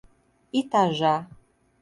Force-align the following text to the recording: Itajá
Itajá 0.59 1.13